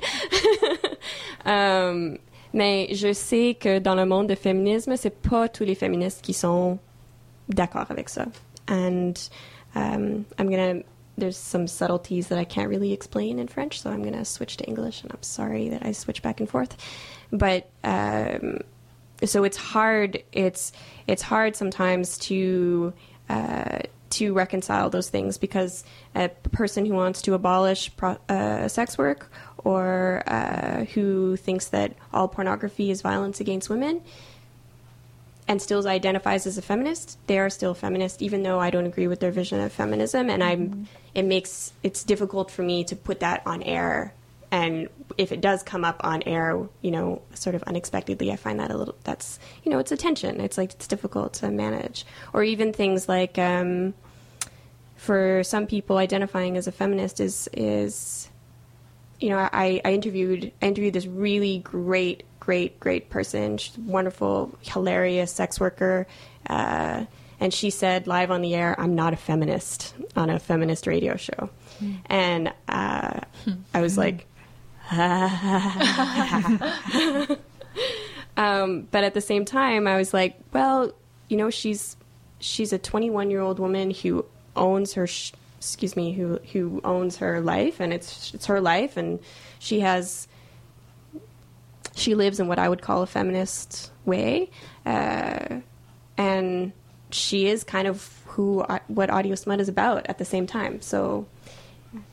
um, 1.45 2.17
mais 2.53 2.87
je 2.93 3.11
sais 3.13 3.57
que 3.59 3.79
dans 3.79 3.95
le 3.95 4.05
monde 4.05 4.27
du 4.27 4.35
féminisme, 4.35 4.95
c'est 4.95 5.21
pas 5.21 5.49
tous 5.49 5.63
les 5.65 5.75
féministes 5.75 6.21
qui 6.21 6.33
sont 6.33 6.79
d'accord 7.49 7.87
avec 7.89 8.09
ça. 8.09 8.25
And 8.69 9.13
um, 9.75 10.23
I'm 10.39 10.49
gonna 10.49 10.81
there's 11.21 11.37
some 11.37 11.67
subtleties 11.67 12.29
that 12.29 12.39
I 12.39 12.43
can't 12.43 12.67
really 12.67 12.91
explain 12.91 13.37
in 13.37 13.47
French, 13.47 13.79
so 13.79 13.91
I'm 13.91 14.01
going 14.01 14.15
to 14.15 14.25
switch 14.25 14.57
to 14.57 14.65
English, 14.65 15.03
and 15.03 15.11
I'm 15.11 15.21
sorry 15.21 15.69
that 15.69 15.85
I 15.85 15.91
switch 15.91 16.23
back 16.23 16.39
and 16.39 16.49
forth. 16.49 16.75
But 17.31 17.69
um, 17.83 18.61
so 19.23 19.43
it's 19.43 19.55
hard. 19.55 20.23
It's 20.31 20.73
it's 21.05 21.21
hard 21.21 21.55
sometimes 21.55 22.17
to 22.29 22.91
uh, 23.29 23.79
to 24.11 24.33
reconcile 24.33 24.89
those 24.89 25.09
things 25.09 25.37
because 25.37 25.83
a 26.15 26.29
person 26.29 26.85
who 26.87 26.95
wants 26.95 27.21
to 27.21 27.35
abolish 27.35 27.95
pro- 27.95 28.17
uh, 28.27 28.67
sex 28.67 28.97
work 28.97 29.31
or 29.63 30.23
uh, 30.25 30.85
who 30.85 31.35
thinks 31.35 31.67
that 31.67 31.93
all 32.11 32.27
pornography 32.27 32.89
is 32.89 33.03
violence 33.03 33.39
against 33.39 33.69
women 33.69 34.01
and 35.47 35.61
still 35.61 35.87
identifies 35.87 36.45
as 36.47 36.57
a 36.57 36.61
feminist, 36.61 37.17
they 37.27 37.39
are 37.39 37.49
still 37.49 37.73
feminist, 37.73 38.21
even 38.21 38.43
though 38.43 38.59
I 38.59 38.69
don't 38.69 38.85
agree 38.85 39.07
with 39.07 39.19
their 39.19 39.31
vision 39.31 39.59
of 39.59 39.71
feminism. 39.71 40.29
And 40.29 40.43
I'm, 40.43 40.87
it 41.13 41.23
makes 41.23 41.73
it's 41.83 42.03
difficult 42.03 42.51
for 42.51 42.61
me 42.63 42.83
to 42.85 42.95
put 42.95 43.19
that 43.19 43.41
on 43.45 43.63
air. 43.63 44.13
And 44.51 44.89
if 45.17 45.31
it 45.31 45.39
does 45.39 45.63
come 45.63 45.85
up 45.85 46.01
on 46.03 46.23
air, 46.23 46.61
you 46.81 46.91
know, 46.91 47.21
sort 47.33 47.55
of 47.55 47.63
unexpectedly, 47.63 48.31
I 48.31 48.35
find 48.35 48.59
that 48.59 48.69
a 48.69 48.77
little. 48.77 48.95
That's 49.05 49.39
you 49.63 49.71
know, 49.71 49.79
it's 49.79 49.93
a 49.93 49.97
tension. 49.97 50.41
It's 50.41 50.57
like 50.57 50.71
it's 50.73 50.87
difficult 50.87 51.33
to 51.35 51.49
manage, 51.49 52.05
or 52.33 52.43
even 52.43 52.73
things 52.73 53.07
like, 53.07 53.37
um, 53.37 53.93
for 54.97 55.41
some 55.43 55.67
people, 55.67 55.97
identifying 55.97 56.57
as 56.57 56.67
a 56.67 56.71
feminist 56.71 57.21
is 57.21 57.49
is, 57.53 58.29
you 59.21 59.29
know, 59.29 59.37
I, 59.37 59.79
I 59.85 59.93
interviewed 59.93 60.51
I 60.61 60.65
interviewed 60.65 60.93
this 60.93 61.05
really 61.05 61.59
great 61.59 62.23
great, 62.41 62.79
great 62.81 63.09
person. 63.09 63.57
She's 63.57 63.77
wonderful, 63.77 64.57
hilarious 64.61 65.31
sex 65.31 65.57
worker. 65.61 66.05
Uh, 66.49 67.05
and 67.39 67.53
she 67.53 67.69
said 67.69 68.07
live 68.07 68.29
on 68.29 68.41
the 68.41 68.53
air, 68.55 68.75
I'm 68.77 68.95
not 68.95 69.13
a 69.13 69.15
feminist 69.15 69.93
on 70.17 70.29
a 70.29 70.37
feminist 70.37 70.85
radio 70.85 71.15
show. 71.15 71.49
Mm. 71.81 71.97
And 72.07 72.53
uh, 72.67 73.21
I 73.73 73.81
was 73.81 73.97
like, 73.97 74.27
um, 78.35 78.87
but 78.91 79.03
at 79.05 79.13
the 79.13 79.21
same 79.21 79.45
time, 79.45 79.87
I 79.87 79.95
was 79.95 80.13
like, 80.13 80.37
well, 80.51 80.91
you 81.29 81.37
know, 81.37 81.49
she's 81.49 81.95
she's 82.39 82.73
a 82.73 82.77
21 82.77 83.31
year 83.31 83.39
old 83.39 83.59
woman 83.59 83.91
who 83.91 84.25
owns 84.55 84.93
her, 84.95 85.07
sh- 85.07 85.31
excuse 85.61 85.95
me, 85.95 86.11
who 86.11 86.39
who 86.53 86.81
owns 86.83 87.17
her 87.17 87.39
life, 87.39 87.79
and 87.79 87.93
it's 87.93 88.33
it's 88.33 88.47
her 88.47 88.59
life, 88.59 88.97
and 88.97 89.19
she 89.59 89.81
has 89.81 90.27
she 91.93 92.15
lives 92.15 92.39
in 92.39 92.47
what 92.47 92.57
I 92.57 92.67
would 92.67 92.81
call 92.81 93.03
a 93.03 93.05
feminist 93.05 93.91
way, 94.03 94.49
uh, 94.87 95.59
and 96.17 96.73
she 97.11 97.47
is 97.47 97.63
kind 97.63 97.87
of 97.87 98.23
who 98.25 98.63
what 98.87 99.11
Audio 99.11 99.35
Smut 99.35 99.59
is 99.59 99.69
about 99.69 100.07
at 100.07 100.17
the 100.17 100.25
same 100.25 100.47
time. 100.47 100.81
So 100.81 101.27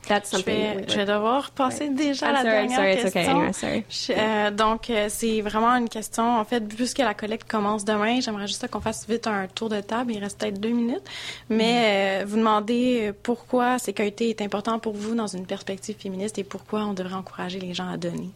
that's 0.07 0.29
something. 0.29 0.55
Je 0.55 0.79
vais, 0.79 0.85
je 0.89 0.95
vais 0.97 1.05
devoir 1.05 1.51
passer 1.51 1.85
right. 1.85 1.95
déjà 1.95 2.27
à 2.27 2.31
la 2.31 2.41
sorry, 2.41 2.51
dernière 2.51 2.77
sorry, 2.77 2.95
question. 2.95 3.21
Okay. 3.21 3.29
Anyway, 3.29 3.53
sorry. 3.53 3.85
Je, 3.89 4.13
euh, 4.15 4.51
donc, 4.51 4.89
euh, 4.89 5.07
c'est 5.09 5.41
vraiment 5.41 5.69
une 5.75 5.89
question, 5.89 6.39
en 6.39 6.43
fait, 6.43 6.61
puisque 6.67 6.97
la 6.97 7.13
collecte 7.13 7.49
commence 7.49 7.85
demain, 7.85 8.19
j'aimerais 8.19 8.47
juste 8.47 8.67
qu'on 8.69 8.81
fasse 8.81 9.07
vite 9.07 9.27
un 9.27 9.47
tour 9.47 9.69
de 9.69 9.81
table. 9.81 10.11
Il 10.13 10.19
reste 10.19 10.39
peut-être 10.39 10.59
deux 10.59 10.69
minutes. 10.69 11.03
Mais 11.49 12.21
euh, 12.21 12.25
vous 12.25 12.37
demandez 12.37 13.11
pourquoi 13.23 13.79
sécurité 13.79 14.29
est 14.29 14.41
important 14.41 14.79
pour 14.79 14.93
vous 14.93 15.15
dans 15.15 15.27
une 15.27 15.45
perspective 15.45 15.95
féministe 15.97 16.37
et 16.37 16.43
pourquoi 16.43 16.85
on 16.85 16.93
devrait 16.93 17.15
encourager 17.15 17.59
les 17.59 17.73
gens 17.73 17.89
à 17.89 17.97
donner. 17.97 18.29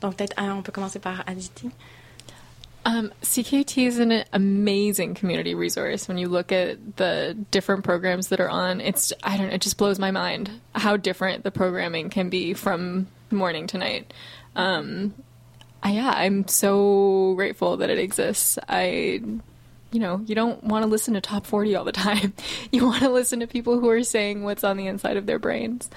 Donc, 0.00 0.16
peut-être, 0.16 0.34
on 0.38 0.62
peut 0.62 0.72
commencer 0.72 0.98
par 0.98 1.22
Aditi. 1.26 1.70
Um, 2.88 3.12
CKT 3.20 3.86
is 3.86 3.98
an 3.98 4.24
amazing 4.32 5.12
community 5.12 5.54
resource. 5.54 6.08
When 6.08 6.16
you 6.16 6.26
look 6.26 6.50
at 6.52 6.96
the 6.96 7.36
different 7.50 7.84
programs 7.84 8.28
that 8.28 8.40
are 8.40 8.48
on, 8.48 8.80
it's 8.80 9.12
I 9.22 9.36
don't 9.36 9.48
know, 9.48 9.54
it 9.54 9.60
just 9.60 9.76
blows 9.76 9.98
my 9.98 10.10
mind 10.10 10.50
how 10.74 10.96
different 10.96 11.44
the 11.44 11.50
programming 11.50 12.08
can 12.08 12.30
be 12.30 12.54
from 12.54 13.06
morning 13.30 13.66
to 13.66 13.78
night. 13.78 14.14
Um, 14.56 15.12
I, 15.82 15.92
yeah, 15.92 16.14
I'm 16.16 16.48
so 16.48 17.34
grateful 17.36 17.76
that 17.76 17.90
it 17.90 17.98
exists. 17.98 18.58
I, 18.70 19.20
you 19.90 20.00
know, 20.00 20.22
you 20.24 20.34
don't 20.34 20.64
want 20.64 20.82
to 20.82 20.88
listen 20.88 21.12
to 21.12 21.20
top 21.20 21.44
40 21.44 21.76
all 21.76 21.84
the 21.84 21.92
time. 21.92 22.32
You 22.72 22.86
want 22.86 23.02
to 23.02 23.10
listen 23.10 23.40
to 23.40 23.46
people 23.46 23.78
who 23.78 23.90
are 23.90 24.02
saying 24.02 24.44
what's 24.44 24.64
on 24.64 24.78
the 24.78 24.86
inside 24.86 25.18
of 25.18 25.26
their 25.26 25.38
brains. 25.38 25.90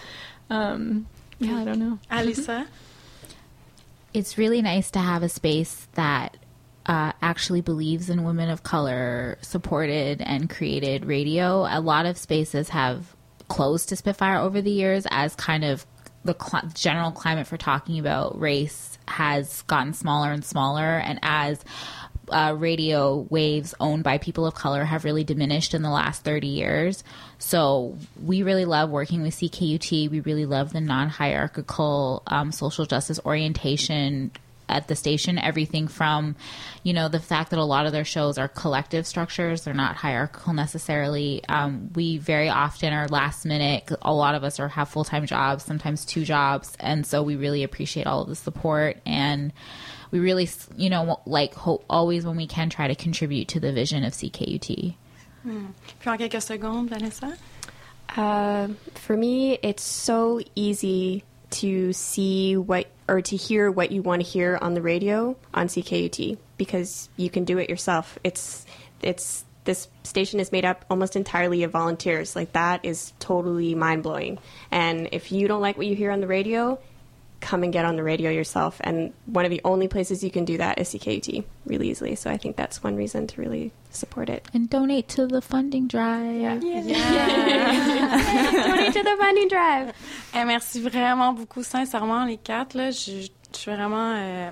Um, 0.49 1.07
yeah, 1.39 1.55
I 1.55 1.63
don't 1.63 1.79
know. 1.79 1.99
Alisa? 2.11 2.67
It's 4.13 4.37
really 4.37 4.61
nice 4.61 4.91
to 4.91 4.99
have 4.99 5.23
a 5.23 5.29
space 5.29 5.87
that 5.93 6.35
uh, 6.85 7.11
actually 7.21 7.61
believes 7.61 8.09
in 8.09 8.23
women 8.23 8.49
of 8.49 8.63
color 8.63 9.37
supported 9.41 10.21
and 10.21 10.49
created 10.49 11.05
radio. 11.05 11.65
A 11.69 11.79
lot 11.79 12.05
of 12.05 12.17
spaces 12.17 12.69
have 12.69 13.15
closed 13.47 13.89
to 13.89 13.95
Spitfire 13.95 14.37
over 14.37 14.61
the 14.61 14.71
years 14.71 15.05
as 15.11 15.35
kind 15.35 15.63
of 15.63 15.85
the 16.23 16.35
cl- 16.39 16.69
general 16.73 17.11
climate 17.11 17.47
for 17.47 17.57
talking 17.57 17.99
about 17.99 18.39
race 18.39 18.97
has 19.07 19.63
gotten 19.63 19.93
smaller 19.93 20.31
and 20.31 20.45
smaller, 20.45 20.97
and 20.97 21.19
as 21.21 21.63
uh, 22.29 22.55
radio 22.57 23.27
waves 23.29 23.73
owned 23.79 24.03
by 24.03 24.17
people 24.17 24.45
of 24.45 24.55
color 24.55 24.85
have 24.85 25.03
really 25.03 25.23
diminished 25.23 25.73
in 25.73 25.81
the 25.81 25.89
last 25.89 26.23
30 26.23 26.47
years. 26.47 27.03
So 27.39 27.97
we 28.23 28.43
really 28.43 28.65
love 28.65 28.89
working 28.89 29.21
with 29.21 29.35
CKUT. 29.35 30.09
We 30.09 30.19
really 30.21 30.45
love 30.45 30.71
the 30.71 30.81
non 30.81 31.09
hierarchical 31.09 32.23
um, 32.27 32.51
social 32.51 32.85
justice 32.85 33.19
orientation 33.25 34.31
at 34.69 34.87
the 34.87 34.95
station 34.95 35.37
everything 35.37 35.87
from 35.87 36.35
you 36.83 36.93
know 36.93 37.07
the 37.07 37.19
fact 37.19 37.49
that 37.49 37.59
a 37.59 37.63
lot 37.63 37.85
of 37.85 37.91
their 37.91 38.05
shows 38.05 38.37
are 38.37 38.47
collective 38.47 39.05
structures 39.05 39.63
they're 39.63 39.73
not 39.73 39.95
hierarchical 39.95 40.53
necessarily. 40.53 41.43
Um, 41.47 41.89
we 41.95 42.17
very 42.17 42.49
often 42.49 42.93
are 42.93 43.07
last 43.07 43.45
minute 43.45 43.91
a 44.01 44.13
lot 44.13 44.35
of 44.35 44.43
us 44.43 44.59
are 44.59 44.67
have 44.67 44.89
full-time 44.89 45.25
jobs 45.25 45.63
sometimes 45.63 46.05
two 46.05 46.23
jobs 46.23 46.75
and 46.79 47.05
so 47.05 47.21
we 47.21 47.35
really 47.35 47.63
appreciate 47.63 48.07
all 48.07 48.21
of 48.21 48.29
the 48.29 48.35
support 48.35 48.97
and 49.05 49.51
we 50.11 50.19
really 50.19 50.49
you 50.75 50.89
know 50.89 51.19
like 51.25 51.53
hope 51.53 51.83
always 51.89 52.25
when 52.25 52.35
we 52.35 52.47
can 52.47 52.69
try 52.69 52.87
to 52.87 52.95
contribute 52.95 53.47
to 53.49 53.59
the 53.59 53.71
vision 53.71 54.03
of 54.03 54.13
CKUT 54.13 54.95
puis 55.43 56.07
en 56.07 56.17
quelques 56.17 56.43
secondes 56.43 56.87
Vanessa? 56.89 57.37
Uh, 58.15 58.67
for 58.95 59.15
me 59.15 59.57
it's 59.61 59.83
so 59.83 60.39
easy 60.55 61.23
to 61.49 61.93
see 61.93 62.57
what 62.57 62.87
or 63.11 63.21
to 63.21 63.35
hear 63.35 63.69
what 63.69 63.91
you 63.91 64.01
want 64.01 64.23
to 64.23 64.27
hear 64.27 64.57
on 64.61 64.73
the 64.73 64.81
radio 64.81 65.35
on 65.53 65.67
CKUT 65.67 66.37
because 66.55 67.09
you 67.17 67.29
can 67.29 67.43
do 67.43 67.57
it 67.57 67.69
yourself. 67.69 68.17
It's 68.23 68.65
it's 69.01 69.43
this 69.65 69.89
station 70.03 70.39
is 70.39 70.53
made 70.53 70.63
up 70.63 70.85
almost 70.89 71.17
entirely 71.17 71.63
of 71.63 71.71
volunteers. 71.71 72.37
Like 72.37 72.53
that 72.53 72.85
is 72.85 73.11
totally 73.19 73.75
mind 73.75 74.03
blowing. 74.03 74.39
And 74.71 75.09
if 75.11 75.29
you 75.29 75.49
don't 75.49 75.59
like 75.59 75.77
what 75.77 75.87
you 75.87 75.95
hear 75.95 76.09
on 76.09 76.21
the 76.21 76.27
radio, 76.27 76.79
come 77.41 77.63
and 77.63 77.73
get 77.73 77.85
on 77.85 77.95
the 77.95 78.03
radio 78.03 78.29
yourself. 78.31 78.79
And 78.81 79.13
one 79.25 79.45
of 79.45 79.51
the 79.51 79.61
only 79.65 79.87
places 79.87 80.23
you 80.23 80.31
can 80.31 80.45
do 80.45 80.57
that 80.57 80.79
is 80.79 80.89
CKUT 80.89 81.43
really 81.65 81.89
easily. 81.89 82.15
So 82.15 82.29
I 82.29 82.37
think 82.37 82.55
that's 82.55 82.83
one 82.83 82.95
reason 82.95 83.27
to 83.27 83.41
really 83.41 83.73
support 83.89 84.29
it. 84.29 84.47
And 84.53 84.69
donate 84.69 85.09
to 85.09 85.27
the 85.27 85.41
funding 85.41 85.87
drive. 85.87 86.39
Yeah. 86.39 86.59
yeah. 86.61 86.81
yeah. 86.85 88.51
donate 88.67 88.93
to 88.93 89.03
the 89.03 89.15
funding 89.19 89.47
drive. 89.49 89.93
Et 90.33 90.45
merci 90.45 90.81
vraiment 90.81 91.33
beaucoup, 91.33 91.63
sincèrement, 91.63 92.25
les 92.25 92.37
quatre. 92.37 92.75
Là, 92.75 92.91
je, 92.91 93.27
je 93.53 93.57
suis 93.57 93.71
vraiment 93.71 94.13
euh, 94.15 94.51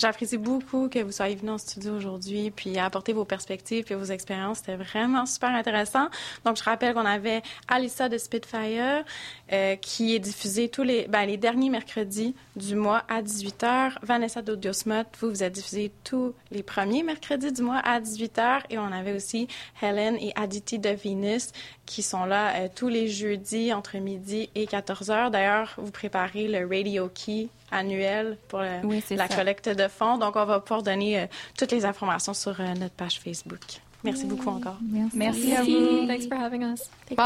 J'apprécie 0.00 0.38
beaucoup 0.38 0.88
que 0.88 0.98
vous 1.00 1.12
soyez 1.12 1.34
venus 1.34 1.52
en 1.52 1.58
studio 1.58 1.94
aujourd'hui, 1.94 2.50
puis 2.50 2.78
apporter 2.78 3.12
vos 3.12 3.26
perspectives 3.26 3.84
et 3.90 3.94
vos 3.94 4.06
expériences. 4.06 4.60
C'était 4.60 4.76
vraiment 4.76 5.26
super 5.26 5.50
intéressant. 5.50 6.08
Donc, 6.46 6.56
je 6.56 6.64
rappelle 6.64 6.94
qu'on 6.94 7.04
avait 7.04 7.42
Alissa 7.68 8.08
de 8.08 8.16
Spitfire, 8.16 9.04
euh, 9.52 9.76
qui 9.76 10.14
est 10.14 10.18
diffusée 10.18 10.70
tous 10.70 10.84
les, 10.84 11.06
ben, 11.06 11.26
les 11.26 11.36
derniers 11.36 11.68
mercredis 11.68 12.34
du 12.56 12.76
mois 12.76 13.02
à 13.10 13.20
18h. 13.20 13.96
Vanessa 14.00 14.40
d'Audiosmot, 14.40 15.04
vous, 15.20 15.28
vous 15.28 15.42
êtes 15.42 15.52
diffusée 15.52 15.92
tous 16.02 16.32
les 16.50 16.62
premiers 16.62 17.02
mercredis 17.02 17.52
du 17.52 17.60
mois 17.60 17.80
à 17.84 18.00
18h. 18.00 18.62
Et 18.70 18.78
on 18.78 18.90
avait 18.92 19.12
aussi 19.12 19.48
Helen 19.82 20.16
et 20.16 20.32
Aditi 20.34 20.78
de 20.78 20.88
Venus, 20.88 21.48
qui 21.84 22.02
sont 22.02 22.24
là 22.24 22.54
euh, 22.54 22.68
tous 22.74 22.88
les 22.88 23.08
jeudis 23.08 23.74
entre 23.74 23.98
midi 23.98 24.48
et 24.54 24.64
14h. 24.64 25.30
D'ailleurs, 25.30 25.74
vous 25.76 25.90
préparez 25.90 26.48
le 26.48 26.66
Radio 26.66 27.10
Key 27.12 27.48
annuel 27.70 28.36
pour 28.48 28.60
le, 28.60 28.80
oui, 28.84 29.02
la 29.10 29.28
ça. 29.28 29.36
collecte 29.36 29.68
de 29.68 29.88
fonds. 29.88 30.18
Donc, 30.18 30.36
on 30.36 30.44
va 30.44 30.60
pouvoir 30.60 30.82
donner 30.82 31.20
euh, 31.20 31.26
toutes 31.58 31.72
les 31.72 31.84
informations 31.84 32.34
sur 32.34 32.58
euh, 32.60 32.74
notre 32.74 32.94
page 32.94 33.20
Facebook. 33.20 33.60
Merci 34.02 34.24
beaucoup 34.24 34.48
encore. 34.48 34.78
Merci. 34.90 35.16
Merci 35.16 35.52
à 35.54 35.62
vous. 35.62 36.06
Thanks 36.06 36.26
for 36.26 36.38
having 36.38 36.62
us. 36.62 36.90
Wow, 37.10 37.16